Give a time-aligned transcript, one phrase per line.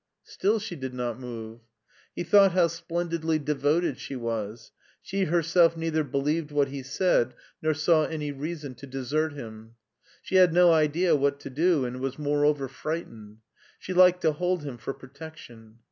[0.23, 1.59] Still she did not move.
[2.15, 4.71] He thought how splendidly devoted she was.
[4.99, 9.75] She herself neither believed what he said nor saw any reason to desert him.
[10.23, 13.41] She had no idea what to do and was moreover frightened.
[13.77, 15.75] She liked to hold him for protection.